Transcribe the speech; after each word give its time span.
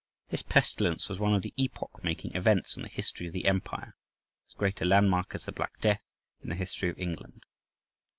This 0.29 0.41
pestilence 0.41 1.09
was 1.09 1.19
one 1.19 1.35
of 1.35 1.43
the 1.43 1.53
epoch 1.57 2.03
making 2.03 2.33
events 2.35 2.75
in 2.75 2.81
the 2.81 2.87
history 2.89 3.27
of 3.27 3.33
the 3.33 3.45
empire, 3.45 3.95
as 4.49 4.55
great 4.55 4.81
a 4.81 4.83
landmark 4.85 5.35
as 5.35 5.45
the 5.45 5.51
Black 5.51 5.79
Death 5.79 6.01
in 6.41 6.49
the 6.49 6.55
history 6.55 6.89
of 6.89 6.97
England. 6.97 7.43